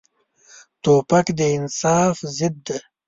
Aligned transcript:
توپک 0.83 1.27
د 1.37 1.39
انصاف 1.55 2.17
ضد 2.37 2.55
دی. 2.65 2.79